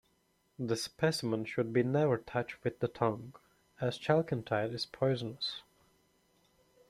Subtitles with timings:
[0.57, 3.35] The specimen should be never touched with the tongue,
[3.79, 5.61] as chalcanthite is poisonous.